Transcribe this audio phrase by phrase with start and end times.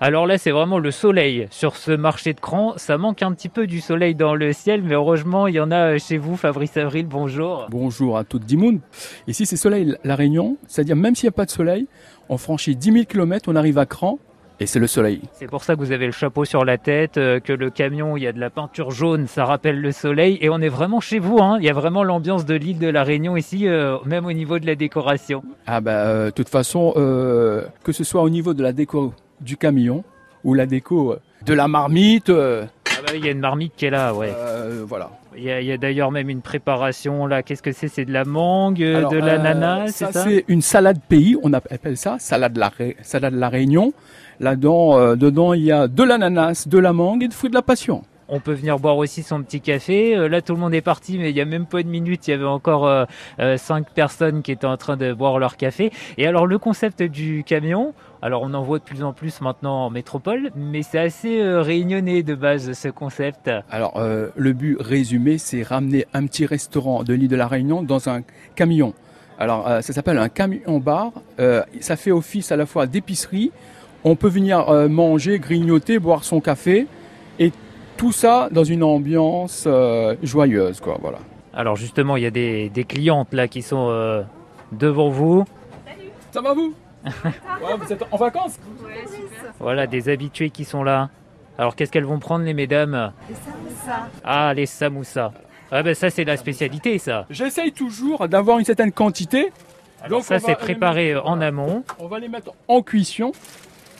[0.00, 2.74] Alors là, c'est vraiment le soleil sur ce marché de Cran.
[2.76, 5.70] Ça manque un petit peu du soleil dans le ciel, mais heureusement, il y en
[5.70, 6.36] a chez vous.
[6.36, 7.66] Fabrice Avril, bonjour.
[7.70, 8.80] Bonjour à toute Dimoun.
[9.28, 10.56] Ici, c'est soleil La Réunion.
[10.66, 11.86] C'est-à-dire, même s'il n'y a pas de soleil,
[12.28, 14.18] on franchit 10 000 km, on arrive à Cran.
[14.60, 15.20] Et c'est le soleil.
[15.32, 18.16] C'est pour ça que vous avez le chapeau sur la tête, euh, que le camion,
[18.16, 20.38] il y a de la peinture jaune, ça rappelle le soleil.
[20.40, 21.58] Et on est vraiment chez vous, hein.
[21.58, 24.60] il y a vraiment l'ambiance de l'île de la Réunion ici, euh, même au niveau
[24.60, 25.42] de la décoration.
[25.66, 29.12] Ah bah, euh, de toute façon, euh, que ce soit au niveau de la déco
[29.44, 30.02] du camion
[30.42, 31.16] ou la déco
[31.46, 34.32] de la marmite, euh, Ah bah, il y a une marmite qui est là, ouais.
[34.34, 35.10] euh, voilà.
[35.36, 37.42] Il y a, d'ailleurs même une préparation là.
[37.42, 37.88] Qu'est-ce que c'est?
[37.88, 40.24] C'est de la mangue, euh, Alors, de euh, l'ananas, ça, c'est ça?
[40.24, 43.92] c'est une salade pays, on appelle ça salade la, Ré- salade la Réunion.
[44.40, 47.54] Là-dedans, euh, dedans, il y a de l'ananas, de la mangue et de fruits de
[47.54, 48.02] la passion.
[48.28, 50.16] On peut venir boire aussi son petit café.
[50.16, 52.26] Euh, là, tout le monde est parti, mais il y a même pas une minute,
[52.26, 53.04] il y avait encore euh,
[53.38, 55.92] euh, cinq personnes qui étaient en train de boire leur café.
[56.16, 57.92] Et alors, le concept du camion,
[58.22, 62.22] alors on en voit de plus en plus maintenant en métropole, mais c'est assez réunionnais
[62.22, 63.50] de base ce concept.
[63.70, 64.00] Alors,
[64.34, 68.22] le but résumé, c'est ramener un petit restaurant de l'île de la Réunion dans un
[68.54, 68.94] camion.
[69.38, 71.12] Alors, ça s'appelle un camion-bar.
[71.80, 73.52] Ça fait office à la fois d'épicerie.
[74.04, 76.86] On peut venir manger, grignoter, boire son café.
[77.38, 77.52] Et
[77.96, 80.98] tout ça dans une ambiance euh, joyeuse, quoi.
[81.00, 81.18] Voilà.
[81.52, 84.22] Alors justement, il y a des, des clientes là qui sont euh,
[84.72, 85.44] devant vous.
[86.32, 86.74] Ça va vous?
[87.04, 88.58] Ouais, Vous êtes en vacances?
[89.60, 91.10] Voilà, des habitués qui sont là.
[91.58, 93.12] Alors qu'est-ce qu'elles vont prendre les mesdames?
[94.24, 95.32] Ah, les samoussas.
[95.70, 97.26] Ah ben ça c'est la spécialité ça.
[97.30, 99.52] J'essaye toujours d'avoir une certaine quantité.
[100.02, 101.84] Alors Donc, ça c'est les préparé mettre- en amont.
[101.98, 103.32] On va les mettre en cuisson.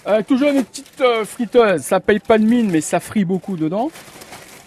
[0.06, 1.80] Euh, toujours une petite euh, friteuse.
[1.80, 3.90] Ça paye pas de mine, mais ça frit beaucoup dedans.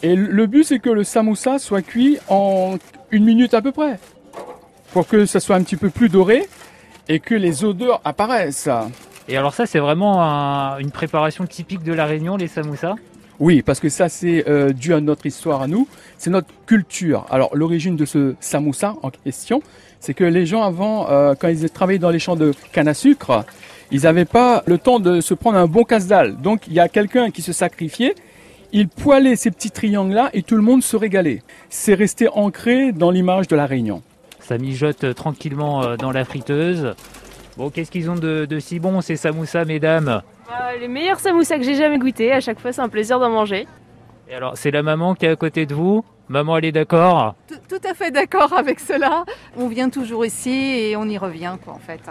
[0.04, 2.78] Et le- but, c'est que le samoussa soit cuit en
[3.12, 4.00] une minute à peu près.
[4.94, 6.48] Pour que ça soit un petit peu plus doré
[7.08, 8.70] et que les odeurs apparaissent.
[9.28, 12.96] Et alors ça c'est vraiment un- une préparation typique de la Réunion, les samoussas.
[13.40, 15.88] Oui, parce que ça, c'est euh, dû à notre histoire à nous.
[16.18, 17.28] C'est notre culture.
[17.30, 19.62] Alors, l'origine de ce samoussa en question,
[20.00, 22.96] c'est que les gens avant, euh, quand ils travaillaient dans les champs de canne à
[22.96, 23.46] sucre,
[23.92, 26.38] ils n'avaient pas le temps de se prendre un bon casse-dalle.
[26.38, 28.16] Donc, il y a quelqu'un qui se sacrifiait.
[28.74, 31.42] Il poilait ces petits triangles-là et tout le monde se régalait.
[31.70, 34.02] C'est resté ancré dans l'image de la Réunion.
[34.40, 36.94] Ça mijote euh, tranquillement euh, dans la friteuse.
[37.56, 40.22] Bon, qu'est-ce qu'ils ont de, de si bon ces samoussas, mesdames?
[40.50, 42.32] Ah, les meilleurs samoussas que j'ai jamais goûté.
[42.32, 43.68] À chaque fois, c'est un plaisir d'en manger.
[44.30, 46.04] Et alors, c'est la maman qui est à côté de vous?
[46.30, 47.36] Maman, elle est d'accord?
[47.48, 49.24] Tout, tout à fait d'accord avec cela.
[49.58, 52.02] On vient toujours ici et on y revient, quoi, en fait.